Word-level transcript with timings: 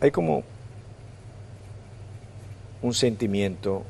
hay 0.00 0.10
como 0.10 0.42
un 2.82 2.94
sentimiento, 2.94 3.84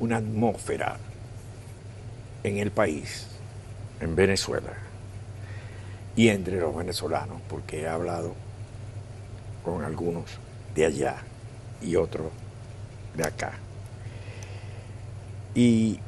una 0.00 0.16
atmósfera 0.16 0.96
en 2.42 2.58
el 2.58 2.70
país, 2.72 3.28
en 4.00 4.16
Venezuela, 4.16 4.72
y 6.16 6.28
entre 6.28 6.58
los 6.60 6.74
venezolanos, 6.74 7.40
porque 7.48 7.82
he 7.82 7.88
hablado 7.88 8.34
con 9.64 9.84
algunos 9.84 10.24
de 10.74 10.86
allá 10.86 11.16
y 11.80 11.94
otros 11.94 12.30
de 13.16 13.24
acá. 13.24 13.52
Y 15.54 16.00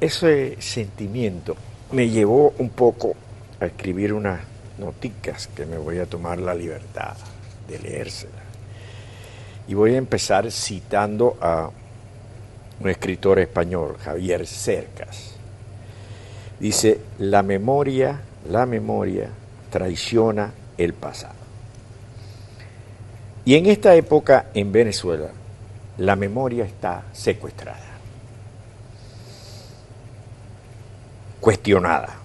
ese 0.00 0.60
sentimiento 0.60 1.56
me 1.92 2.08
llevó 2.08 2.54
un 2.58 2.70
poco 2.70 3.14
a 3.60 3.66
escribir 3.66 4.14
unas 4.14 4.49
noticas 4.80 5.46
que 5.48 5.66
me 5.66 5.78
voy 5.78 5.98
a 5.98 6.06
tomar 6.06 6.38
la 6.38 6.54
libertad 6.54 7.16
de 7.68 7.78
leérselas. 7.78 8.34
Y 9.68 9.74
voy 9.74 9.94
a 9.94 9.98
empezar 9.98 10.50
citando 10.50 11.36
a 11.40 11.70
un 12.80 12.88
escritor 12.88 13.38
español, 13.38 13.96
Javier 14.02 14.46
Cercas. 14.46 15.34
Dice, 16.58 17.00
la 17.18 17.42
memoria, 17.42 18.20
la 18.48 18.66
memoria 18.66 19.28
traiciona 19.70 20.52
el 20.76 20.94
pasado. 20.94 21.34
Y 23.44 23.54
en 23.54 23.66
esta 23.66 23.94
época 23.94 24.46
en 24.54 24.72
Venezuela, 24.72 25.28
la 25.98 26.16
memoria 26.16 26.64
está 26.64 27.04
secuestrada, 27.12 27.78
cuestionada. 31.40 32.19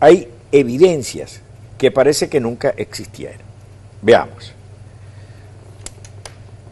Hay 0.00 0.28
evidencias 0.50 1.40
que 1.78 1.90
parece 1.90 2.28
que 2.28 2.40
nunca 2.40 2.74
existieron. 2.76 3.40
Veamos. 4.02 4.52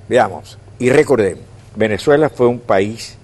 Veamos 0.08 0.58
y 0.78 0.90
recordemos, 0.90 1.44
Venezuela 1.76 2.30
fue 2.30 2.46
un 2.46 2.60
país 2.60 3.16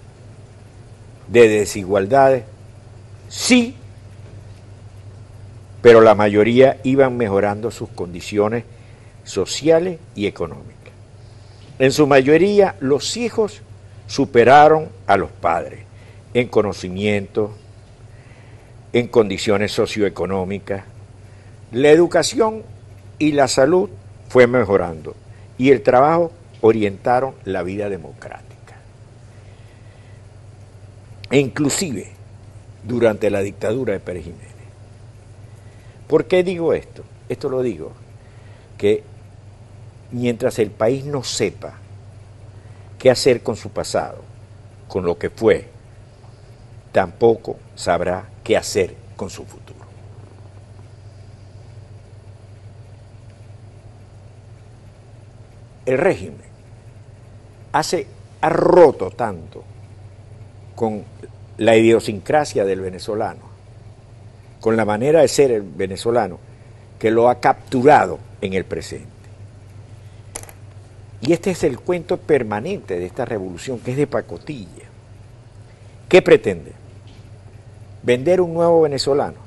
de 1.29 1.49
desigualdades, 1.49 2.45
sí, 3.29 3.75
pero 5.81 6.01
la 6.01 6.15
mayoría 6.15 6.79
iban 6.83 7.17
mejorando 7.17 7.71
sus 7.71 7.89
condiciones 7.89 8.65
sociales 9.25 9.99
y 10.15 10.27
económicas. 10.27 10.75
En 11.79 11.93
su 11.93 12.07
mayoría 12.07 12.77
los 12.81 13.17
hijos 13.17 13.63
superaron 14.07 14.89
a 15.07 15.17
los 15.17 15.31
padres 15.31 15.81
en 16.35 16.49
conocimiento, 16.49 17.53
en 18.95 19.09
condiciones 19.09 19.73
socioeconómicas. 19.73 20.85
La 21.73 21.91
educación 21.91 22.63
y 23.19 23.33
la 23.33 23.49
salud 23.49 23.91
fue 24.29 24.47
mejorando 24.47 25.17
y 25.59 25.71
el 25.71 25.83
trabajo 25.83 26.31
orientaron 26.61 27.35
la 27.45 27.65
vida 27.65 27.89
democrática. 27.89 28.77
E 31.29 31.39
inclusive 31.41 32.13
durante 32.85 33.31
la 33.31 33.41
dictadura 33.41 33.95
de 33.95 34.01
Pérez 34.01 34.25
Jiménez. 34.25 34.49
¿Por 36.07 36.27
qué 36.27 36.45
digo 36.45 36.73
esto? 36.73 37.03
Esto 37.29 37.49
lo 37.49 37.63
digo, 37.63 37.91
que 38.79 39.03
mientras 40.13 40.61
el 40.61 40.71
país 40.71 41.05
no 41.05 41.25
sepa 41.25 41.75
qué 42.99 43.11
hacer 43.11 43.43
con 43.43 43.57
su 43.57 43.71
pasado, 43.71 44.23
con 44.87 45.05
lo 45.05 45.19
que 45.19 45.31
fue, 45.31 45.67
tampoco 46.93 47.57
sabrá 47.75 48.27
qué 48.45 48.57
hacer 48.57 48.95
con 49.17 49.31
su 49.31 49.45
futuro. 49.45 49.81
El 55.87 55.99
régimen 55.99 56.41
hace, 57.73 58.07
ha 58.41 58.49
roto 58.49 59.11
tanto 59.11 59.65
con 60.75 61.03
la 61.59 61.77
idiosincrasia 61.77 62.65
del 62.65 62.81
venezolano, 62.81 63.43
con 64.61 64.77
la 64.77 64.85
manera 64.85 65.21
de 65.21 65.29
ser 65.29 65.51
el 65.51 65.63
venezolano, 65.63 66.39
que 66.99 67.11
lo 67.11 67.29
ha 67.29 67.41
capturado 67.41 68.19
en 68.41 68.55
el 68.55 68.65
presente. 68.65 69.09
Y 71.21 71.33
este 71.33 71.51
es 71.51 71.65
el 71.65 71.79
cuento 71.81 72.19
permanente 72.19 72.99
de 72.99 73.07
esta 73.07 73.25
revolución, 73.25 73.79
que 73.79 73.93
es 73.93 73.97
de 73.97 74.07
pacotilla. 74.07 74.85
¿Qué 76.09 76.23
pretende? 76.23 76.84
Vender 78.05 78.41
un 78.41 78.53
nuevo 78.53 78.83
venezolano. 78.83 79.39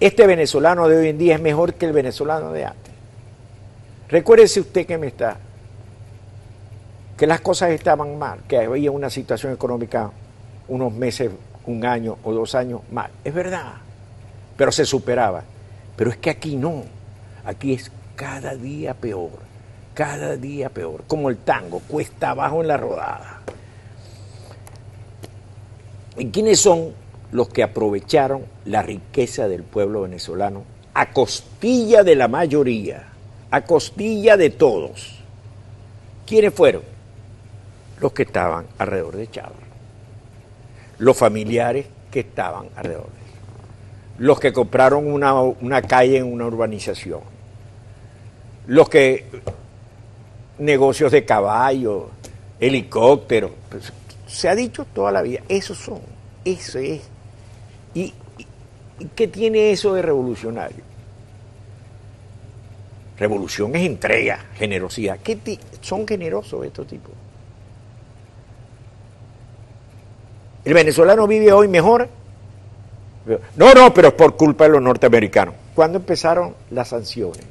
Este 0.00 0.26
venezolano 0.26 0.88
de 0.88 0.98
hoy 0.98 1.08
en 1.08 1.18
día 1.18 1.36
es 1.36 1.40
mejor 1.40 1.74
que 1.74 1.86
el 1.86 1.92
venezolano 1.92 2.52
de 2.52 2.64
antes. 2.64 2.92
Recuérdese 4.08 4.60
usted 4.60 4.86
que 4.86 4.98
me 4.98 5.06
está 5.06 5.36
que 7.16 7.26
las 7.26 7.42
cosas 7.42 7.70
estaban 7.72 8.18
mal, 8.18 8.40
que 8.48 8.56
había 8.56 8.90
una 8.90 9.10
situación 9.10 9.52
económica 9.52 10.10
unos 10.68 10.90
meses, 10.90 11.30
un 11.66 11.84
año 11.84 12.16
o 12.24 12.32
dos 12.32 12.54
años 12.54 12.80
mal. 12.90 13.10
Es 13.22 13.34
verdad, 13.34 13.74
pero 14.56 14.72
se 14.72 14.86
superaba. 14.86 15.42
Pero 15.96 16.10
es 16.10 16.16
que 16.16 16.30
aquí 16.30 16.56
no, 16.56 16.82
aquí 17.44 17.74
es 17.74 17.92
cada 18.16 18.54
día 18.54 18.94
peor, 18.94 19.32
cada 19.92 20.38
día 20.38 20.70
peor, 20.70 21.04
como 21.06 21.28
el 21.28 21.36
tango, 21.36 21.82
cuesta 21.86 22.30
abajo 22.30 22.62
en 22.62 22.68
la 22.68 22.78
rodada. 22.78 23.39
¿Y 26.18 26.26
quiénes 26.26 26.60
son 26.60 26.92
los 27.32 27.48
que 27.48 27.62
aprovecharon 27.62 28.44
la 28.64 28.82
riqueza 28.82 29.48
del 29.48 29.62
pueblo 29.62 30.02
venezolano 30.02 30.64
a 30.94 31.12
costilla 31.12 32.02
de 32.02 32.16
la 32.16 32.28
mayoría, 32.28 33.08
a 33.50 33.62
costilla 33.62 34.36
de 34.36 34.50
todos? 34.50 35.20
¿Quiénes 36.26 36.52
fueron? 36.54 36.82
los 38.00 38.12
que 38.12 38.22
estaban 38.22 38.66
alrededor 38.78 39.16
de 39.16 39.30
Chávez, 39.30 39.52
los 40.98 41.16
familiares 41.16 41.86
que 42.10 42.20
estaban 42.20 42.66
alrededor 42.74 43.06
de 43.06 43.18
él, 43.18 44.26
los 44.26 44.40
que 44.40 44.52
compraron 44.52 45.06
una, 45.06 45.82
calle 45.82 46.18
en 46.18 46.32
una 46.32 46.46
urbanización, 46.46 47.20
los 48.66 48.88
que 48.88 49.26
negocios 50.58 51.12
de 51.12 51.24
caballos, 51.24 52.04
helicópteros, 52.58 53.52
pues, 53.68 53.92
se 54.30 54.48
ha 54.48 54.54
dicho 54.54 54.84
toda 54.84 55.10
la 55.10 55.22
vida, 55.22 55.40
esos 55.48 55.76
son, 55.76 56.00
eso 56.44 56.78
es. 56.78 57.02
¿Y, 57.94 58.14
qué 59.16 59.26
tiene 59.28 59.72
eso 59.72 59.94
de 59.94 60.02
revolucionario? 60.02 60.84
Revolución 63.18 63.74
es 63.74 63.84
entrega, 63.84 64.46
generosidad. 64.54 65.18
¿Qué 65.18 65.58
son 65.80 66.06
generosos 66.06 66.64
estos 66.64 66.86
tipos? 66.86 67.12
¿El 70.64 70.74
venezolano 70.74 71.26
vive 71.26 71.52
hoy 71.52 71.68
mejor? 71.68 72.08
No, 73.56 73.74
no, 73.74 73.92
pero 73.92 74.08
es 74.08 74.14
por 74.14 74.36
culpa 74.36 74.64
de 74.64 74.70
los 74.70 74.82
norteamericanos. 74.82 75.54
¿Cuándo 75.74 75.98
empezaron 75.98 76.54
las 76.70 76.88
sanciones? 76.88 77.44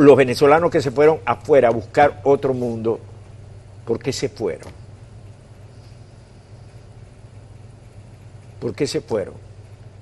Los 0.00 0.16
venezolanos 0.16 0.70
que 0.70 0.80
se 0.80 0.90
fueron 0.90 1.18
afuera 1.24 1.68
a 1.68 1.72
buscar 1.72 2.20
otro 2.24 2.54
mundo, 2.54 3.00
¿por 3.86 3.98
qué 3.98 4.12
se 4.12 4.28
fueron? 4.28 4.72
¿Por 8.58 8.74
qué 8.74 8.86
se 8.86 9.00
fueron? 9.00 9.34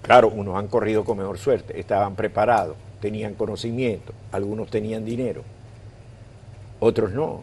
Claro, 0.03 0.29
unos 0.29 0.57
han 0.57 0.69
corrido 0.69 1.05
con 1.05 1.19
mejor 1.19 1.39
suerte, 1.39 1.79
estaban 1.79 2.15
preparados, 2.15 2.77
tenían 3.01 3.35
conocimiento, 3.35 4.13
algunos 4.33 4.71
tenían 4.71 5.05
dinero, 5.05 5.43
otros 6.81 7.13
no 7.13 7.43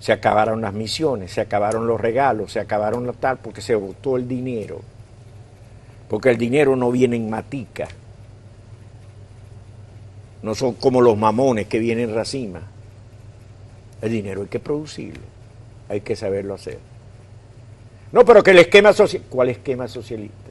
se 0.00 0.12
acabaron 0.12 0.60
las 0.60 0.72
misiones, 0.72 1.32
se 1.32 1.40
acabaron 1.40 1.86
los 1.86 2.00
regalos, 2.00 2.52
se 2.52 2.60
acabaron 2.60 3.06
lo 3.06 3.14
tal, 3.14 3.38
porque 3.38 3.60
se 3.60 3.74
votó 3.74 4.16
el 4.16 4.28
dinero. 4.28 4.80
Porque 6.08 6.30
el 6.30 6.38
dinero 6.38 6.76
no 6.76 6.90
viene 6.90 7.16
en 7.16 7.28
matica. 7.28 7.88
No 10.42 10.54
son 10.54 10.74
como 10.74 11.00
los 11.00 11.16
mamones 11.16 11.66
que 11.66 11.78
vienen 11.78 12.10
en 12.10 12.14
racima. 12.14 12.62
El 14.00 14.12
dinero 14.12 14.42
hay 14.42 14.48
que 14.48 14.60
producirlo, 14.60 15.24
hay 15.88 16.00
que 16.00 16.14
saberlo 16.14 16.54
hacer. 16.54 16.78
No, 18.12 18.24
pero 18.24 18.42
que 18.42 18.52
el 18.52 18.58
esquema 18.58 18.92
social... 18.92 19.22
¿Cuál 19.28 19.50
esquema 19.50 19.88
socialista? 19.88 20.50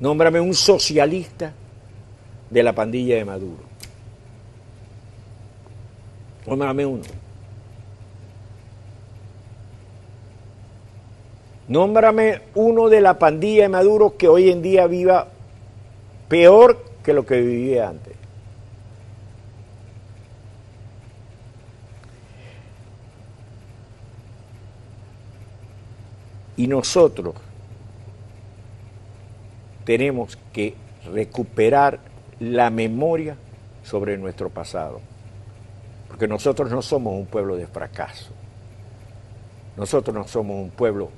Nómbrame 0.00 0.40
un 0.40 0.54
socialista 0.54 1.52
de 2.50 2.62
la 2.62 2.72
pandilla 2.72 3.16
de 3.16 3.24
Maduro. 3.24 3.62
Nómbrame 6.46 6.86
uno. 6.86 7.02
Nómbrame 11.68 12.42
uno 12.54 12.88
de 12.88 13.00
la 13.00 13.18
pandilla 13.18 13.62
de 13.62 13.68
Maduro 13.70 14.16
que 14.16 14.28
hoy 14.28 14.50
en 14.50 14.60
día 14.62 14.86
viva 14.86 15.28
peor 16.28 16.93
que 17.04 17.12
lo 17.12 17.24
que 17.24 17.40
viví 17.40 17.78
antes. 17.78 18.16
Y 26.56 26.66
nosotros 26.66 27.34
tenemos 29.84 30.38
que 30.52 30.74
recuperar 31.12 32.00
la 32.40 32.70
memoria 32.70 33.36
sobre 33.82 34.16
nuestro 34.16 34.48
pasado. 34.48 35.00
Porque 36.08 36.26
nosotros 36.26 36.70
no 36.70 36.80
somos 36.80 37.14
un 37.14 37.26
pueblo 37.26 37.56
de 37.56 37.66
fracaso. 37.66 38.32
Nosotros 39.76 40.14
no 40.14 40.26
somos 40.26 40.56
un 40.56 40.70
pueblo 40.70 41.10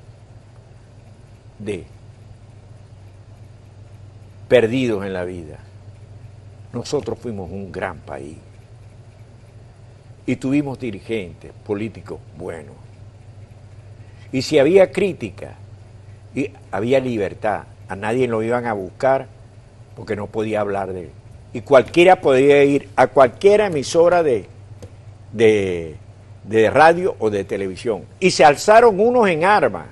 de 1.58 1.84
perdidos 4.48 5.04
en 5.04 5.12
la 5.12 5.24
vida. 5.24 5.58
Nosotros 6.76 7.18
fuimos 7.18 7.50
un 7.50 7.72
gran 7.72 8.00
país 8.00 8.36
y 10.26 10.36
tuvimos 10.36 10.78
dirigentes 10.78 11.50
políticos 11.64 12.20
buenos. 12.36 12.74
Y 14.30 14.42
si 14.42 14.58
había 14.58 14.92
crítica 14.92 15.54
y 16.34 16.50
había 16.70 17.00
libertad, 17.00 17.62
a 17.88 17.96
nadie 17.96 18.28
lo 18.28 18.42
iban 18.42 18.66
a 18.66 18.74
buscar 18.74 19.26
porque 19.96 20.16
no 20.16 20.26
podía 20.26 20.60
hablar 20.60 20.92
de 20.92 21.04
él. 21.04 21.10
Y 21.54 21.62
cualquiera 21.62 22.20
podía 22.20 22.62
ir 22.62 22.90
a 22.94 23.06
cualquier 23.06 23.62
emisora 23.62 24.22
de, 24.22 24.44
de, 25.32 25.96
de 26.44 26.68
radio 26.68 27.16
o 27.20 27.30
de 27.30 27.44
televisión. 27.44 28.02
Y 28.20 28.32
se 28.32 28.44
alzaron 28.44 29.00
unos 29.00 29.30
en 29.30 29.44
armas. 29.44 29.86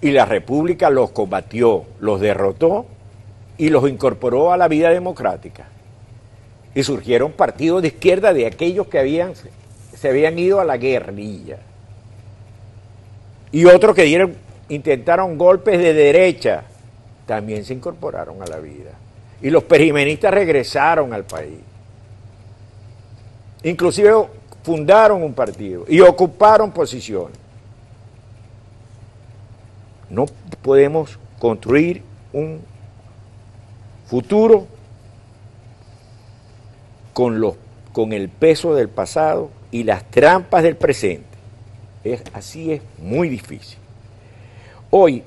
Y 0.00 0.10
la 0.10 0.24
República 0.24 0.90
los 0.90 1.12
combatió, 1.12 1.84
los 2.00 2.20
derrotó 2.20 2.86
y 3.56 3.68
los 3.68 3.88
incorporó 3.88 4.52
a 4.52 4.56
la 4.56 4.68
vida 4.68 4.90
democrática. 4.90 5.66
Y 6.74 6.82
surgieron 6.82 7.32
partidos 7.32 7.82
de 7.82 7.88
izquierda 7.88 8.32
de 8.32 8.46
aquellos 8.46 8.88
que 8.88 8.98
habían, 8.98 9.32
se 9.34 10.08
habían 10.08 10.38
ido 10.38 10.60
a 10.60 10.64
la 10.64 10.76
guerrilla. 10.76 11.58
Y 13.52 13.64
otros 13.66 13.94
que 13.94 14.34
intentaron 14.68 15.38
golpes 15.38 15.78
de 15.78 15.94
derecha, 15.94 16.64
también 17.26 17.64
se 17.64 17.74
incorporaron 17.74 18.42
a 18.42 18.46
la 18.46 18.58
vida. 18.58 18.90
Y 19.40 19.50
los 19.50 19.62
perimenistas 19.64 20.34
regresaron 20.34 21.12
al 21.12 21.24
país. 21.24 21.60
Inclusive 23.62 24.12
fundaron 24.62 25.22
un 25.22 25.32
partido 25.32 25.84
y 25.88 26.00
ocuparon 26.00 26.72
posiciones. 26.72 27.38
No 30.10 30.26
podemos 30.62 31.18
construir 31.38 32.02
un 32.32 32.60
futuro 34.14 34.68
con, 37.12 37.40
los, 37.40 37.56
con 37.92 38.12
el 38.12 38.28
peso 38.28 38.72
del 38.76 38.88
pasado 38.88 39.50
y 39.72 39.82
las 39.82 40.08
trampas 40.08 40.62
del 40.62 40.76
presente. 40.76 41.26
Es, 42.04 42.22
así 42.32 42.70
es 42.70 42.82
muy 42.98 43.28
difícil. 43.28 43.76
Hoy, 44.90 45.24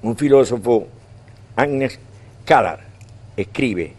un 0.00 0.16
filósofo, 0.16 0.86
Agnes 1.56 1.98
Callar, 2.44 2.84
escribe, 3.36 3.94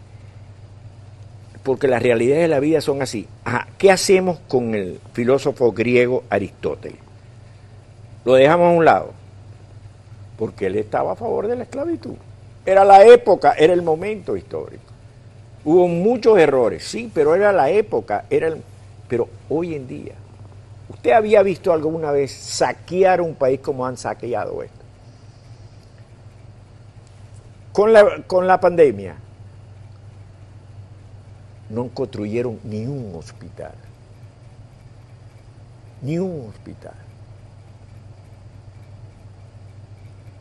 porque 1.62 1.88
las 1.88 2.02
realidades 2.02 2.44
de 2.44 2.48
la 2.48 2.60
vida 2.60 2.80
son 2.80 3.02
así. 3.02 3.28
¿Qué 3.76 3.90
hacemos 3.90 4.38
con 4.48 4.74
el 4.74 4.98
filósofo 5.12 5.72
griego 5.72 6.24
Aristóteles? 6.30 7.00
Lo 8.24 8.32
dejamos 8.32 8.68
a 8.68 8.78
un 8.78 8.86
lado, 8.86 9.10
porque 10.38 10.68
él 10.68 10.76
estaba 10.76 11.12
a 11.12 11.16
favor 11.16 11.48
de 11.48 11.56
la 11.56 11.64
esclavitud. 11.64 12.14
Era 12.68 12.84
la 12.84 13.02
época, 13.02 13.54
era 13.54 13.72
el 13.72 13.80
momento 13.80 14.36
histórico. 14.36 14.92
Hubo 15.64 15.88
muchos 15.88 16.38
errores, 16.38 16.84
sí, 16.84 17.10
pero 17.14 17.34
era 17.34 17.50
la 17.50 17.70
época, 17.70 18.26
era 18.28 18.48
el... 18.48 18.62
pero 19.08 19.26
hoy 19.48 19.74
en 19.74 19.88
día, 19.88 20.12
¿usted 20.90 21.12
había 21.12 21.42
visto 21.42 21.72
alguna 21.72 22.10
vez 22.10 22.30
saquear 22.30 23.22
un 23.22 23.34
país 23.34 23.60
como 23.60 23.86
han 23.86 23.96
saqueado 23.96 24.62
esto? 24.62 24.84
Con 27.72 27.94
la, 27.94 28.22
con 28.26 28.46
la 28.46 28.60
pandemia, 28.60 29.16
no 31.70 31.88
construyeron 31.88 32.60
ni 32.64 32.84
un 32.84 33.14
hospital, 33.14 33.72
ni 36.02 36.18
un 36.18 36.50
hospital. 36.50 37.07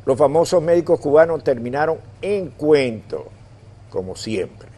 Los 0.07 0.18
famosos 0.18 0.63
médicos 0.63 1.00
cubanos 1.00 1.44
terminaron 1.44 2.00
en 2.21 2.50
cuento, 2.51 3.27
como 3.92 4.15
siempre 4.15 4.69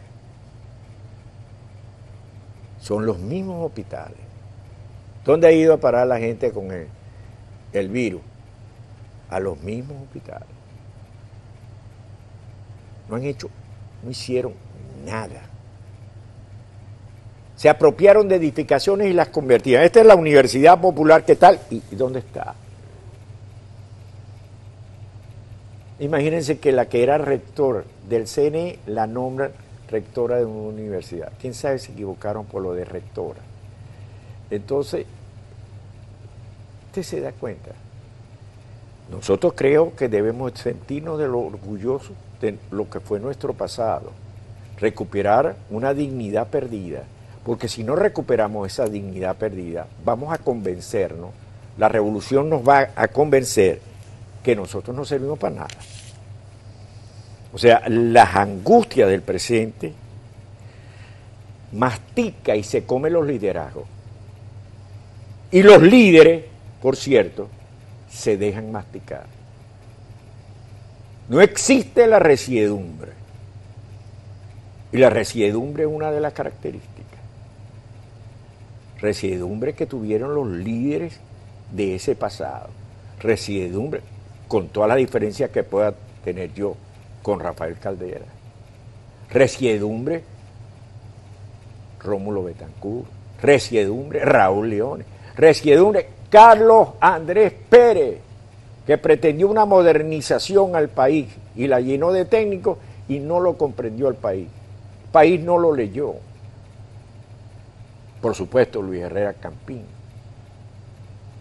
son 2.80 3.06
los 3.06 3.20
mismos 3.20 3.64
hospitales. 3.64 4.18
¿Dónde 5.24 5.46
ha 5.46 5.52
ido 5.52 5.74
a 5.74 5.76
parar 5.76 6.08
la 6.08 6.18
gente 6.18 6.50
con 6.50 6.72
el, 6.72 6.88
el 7.72 7.88
virus? 7.88 8.22
A 9.28 9.38
los 9.38 9.62
mismos 9.62 10.02
hospitales. 10.02 10.48
No 13.08 13.14
han 13.14 13.22
hecho, 13.22 13.48
no 14.02 14.10
hicieron 14.10 14.54
nada. 15.06 15.42
Se 17.54 17.68
apropiaron 17.68 18.26
de 18.26 18.34
edificaciones 18.34 19.08
y 19.08 19.12
las 19.12 19.28
convertían. 19.28 19.84
Esta 19.84 20.00
es 20.00 20.06
la 20.06 20.16
Universidad 20.16 20.80
Popular, 20.80 21.24
¿qué 21.24 21.36
tal? 21.36 21.60
¿Y 21.70 21.80
dónde 21.94 22.18
está? 22.18 22.56
Imagínense 26.00 26.58
que 26.58 26.72
la 26.72 26.86
que 26.86 27.02
era 27.02 27.18
rector 27.18 27.84
del 28.08 28.26
CNE 28.26 28.78
la 28.86 29.06
nombran 29.06 29.52
rectora 29.90 30.38
de 30.38 30.46
una 30.46 30.70
universidad. 30.70 31.30
¿Quién 31.38 31.52
sabe 31.52 31.78
si 31.78 31.92
equivocaron 31.92 32.46
por 32.46 32.62
lo 32.62 32.72
de 32.72 32.86
rectora? 32.86 33.40
Entonces, 34.50 35.04
usted 36.86 37.02
se 37.02 37.20
da 37.20 37.32
cuenta. 37.32 37.72
Nosotros 39.10 39.52
creo 39.54 39.94
que 39.94 40.08
debemos 40.08 40.52
sentirnos 40.54 41.18
de 41.18 41.28
lo 41.28 41.40
orgulloso 41.40 42.12
de 42.40 42.56
lo 42.70 42.88
que 42.88 43.00
fue 43.00 43.20
nuestro 43.20 43.52
pasado, 43.52 44.12
recuperar 44.78 45.56
una 45.68 45.92
dignidad 45.92 46.48
perdida, 46.48 47.02
porque 47.44 47.68
si 47.68 47.84
no 47.84 47.94
recuperamos 47.94 48.66
esa 48.66 48.86
dignidad 48.86 49.36
perdida, 49.36 49.86
vamos 50.04 50.32
a 50.32 50.38
convencernos, 50.38 51.30
la 51.76 51.88
revolución 51.88 52.48
nos 52.48 52.66
va 52.66 52.88
a 52.94 53.08
convencer 53.08 53.89
que 54.42 54.56
nosotros 54.56 54.96
no 54.96 55.04
servimos 55.04 55.38
para 55.38 55.54
nada. 55.56 55.68
O 57.52 57.58
sea, 57.58 57.82
las 57.88 58.36
angustias 58.36 59.08
del 59.08 59.22
presente 59.22 59.92
mastica 61.72 62.54
y 62.56 62.62
se 62.62 62.84
come 62.84 63.10
los 63.10 63.26
liderazgos. 63.26 63.84
Y 65.50 65.62
los 65.62 65.82
líderes, 65.82 66.44
por 66.80 66.96
cierto, 66.96 67.48
se 68.08 68.36
dejan 68.36 68.70
masticar. 68.70 69.26
No 71.28 71.40
existe 71.40 72.06
la 72.06 72.18
resiedumbre. 72.18 73.12
Y 74.92 74.98
la 74.98 75.10
resiedumbre 75.10 75.84
es 75.84 75.88
una 75.88 76.10
de 76.10 76.20
las 76.20 76.32
características. 76.32 77.20
Resiedumbre 79.00 79.74
que 79.74 79.86
tuvieron 79.86 80.34
los 80.34 80.48
líderes 80.48 81.18
de 81.72 81.96
ese 81.96 82.14
pasado. 82.14 82.68
Resiedumbre 83.20 84.02
con 84.50 84.66
todas 84.70 84.88
las 84.88 84.98
diferencias 84.98 85.48
que 85.50 85.62
pueda 85.62 85.94
tener 86.24 86.52
yo 86.52 86.74
con 87.22 87.38
Rafael 87.38 87.78
Caldera. 87.78 88.24
Resiedumbre, 89.30 90.24
Rómulo 92.00 92.42
Betancourt. 92.42 93.06
Resiedumbre, 93.40 94.24
Raúl 94.24 94.70
Leones. 94.70 95.06
Resiedumbre, 95.36 96.08
Carlos 96.28 96.88
Andrés 96.98 97.52
Pérez, 97.70 98.18
que 98.84 98.98
pretendió 98.98 99.48
una 99.48 99.66
modernización 99.66 100.74
al 100.74 100.88
país 100.88 101.28
y 101.54 101.68
la 101.68 101.80
llenó 101.80 102.10
de 102.10 102.24
técnicos 102.24 102.78
y 103.06 103.20
no 103.20 103.38
lo 103.38 103.56
comprendió 103.56 104.08
el 104.08 104.16
país. 104.16 104.48
El 105.04 105.10
país 105.12 105.40
no 105.40 105.58
lo 105.58 105.72
leyó. 105.72 106.14
Por 108.20 108.34
supuesto, 108.34 108.82
Luis 108.82 109.00
Herrera 109.00 109.34
Campín. 109.34 109.84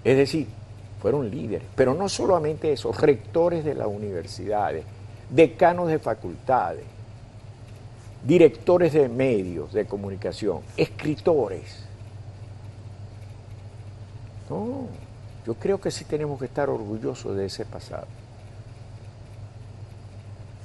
Es 0.03 0.15
decir, 0.15 0.58
fueron 1.01 1.29
líderes, 1.29 1.67
pero 1.75 1.93
no 1.93 2.09
solamente 2.09 2.71
eso, 2.71 2.91
rectores 2.91 3.63
de 3.63 3.73
las 3.73 3.87
universidades, 3.87 4.83
decanos 5.29 5.87
de 5.87 5.99
facultades, 5.99 6.83
directores 8.25 8.93
de 8.93 9.07
medios 9.07 9.71
de 9.71 9.85
comunicación, 9.85 10.59
escritores. 10.75 11.85
No, 14.49 14.87
yo 15.45 15.53
creo 15.55 15.79
que 15.79 15.89
sí 15.89 16.03
tenemos 16.05 16.37
que 16.39 16.45
estar 16.45 16.69
orgullosos 16.69 17.35
de 17.35 17.45
ese 17.45 17.65
pasado. 17.65 18.07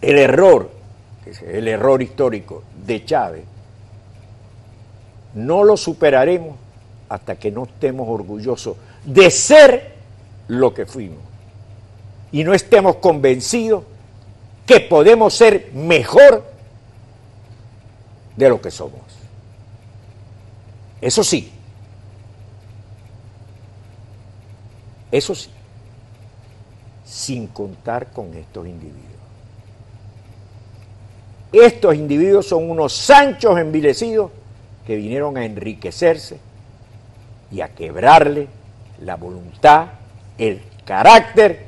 El 0.00 0.18
error, 0.18 0.70
el 1.46 1.68
error 1.68 2.02
histórico 2.02 2.64
de 2.84 3.04
Chávez, 3.04 3.44
no 5.34 5.64
lo 5.64 5.76
superaremos 5.76 6.56
hasta 7.08 7.36
que 7.36 7.50
no 7.50 7.64
estemos 7.64 8.08
orgullosos 8.08 8.76
de 9.04 9.30
ser 9.30 9.93
lo 10.48 10.74
que 10.74 10.86
fuimos 10.86 11.20
y 12.32 12.42
no 12.42 12.52
estemos 12.52 12.96
convencidos 12.96 13.84
que 14.66 14.80
podemos 14.80 15.34
ser 15.34 15.70
mejor 15.72 16.44
de 18.36 18.48
lo 18.48 18.60
que 18.60 18.70
somos. 18.72 19.00
Eso 21.00 21.22
sí, 21.22 21.52
eso 25.12 25.34
sí. 25.34 25.48
sin 27.04 27.46
contar 27.46 28.10
con 28.12 28.34
estos 28.34 28.66
individuos. 28.66 29.04
Estos 31.52 31.94
individuos 31.94 32.48
son 32.48 32.68
unos 32.68 32.92
sanchos 32.92 33.56
envilecidos 33.60 34.32
que 34.84 34.96
vinieron 34.96 35.36
a 35.36 35.44
enriquecerse 35.44 36.38
y 37.52 37.60
a 37.60 37.68
quebrarle 37.68 38.48
la 39.00 39.14
voluntad, 39.14 39.88
el 40.38 40.60
carácter 40.84 41.66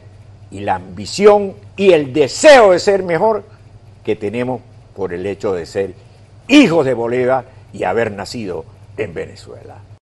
y 0.50 0.60
la 0.60 0.76
ambición 0.76 1.54
y 1.76 1.92
el 1.92 2.12
deseo 2.12 2.72
de 2.72 2.78
ser 2.78 3.02
mejor 3.02 3.44
que 4.04 4.16
tenemos 4.16 4.60
por 4.94 5.12
el 5.12 5.26
hecho 5.26 5.52
de 5.52 5.66
ser 5.66 5.94
hijos 6.48 6.86
de 6.86 6.94
Bolívar 6.94 7.44
y 7.72 7.84
haber 7.84 8.12
nacido 8.12 8.64
en 8.96 9.12
Venezuela. 9.12 9.76